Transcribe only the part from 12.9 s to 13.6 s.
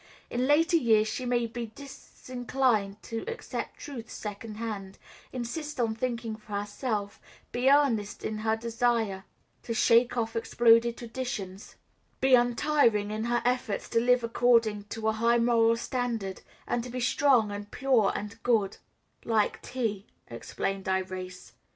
in her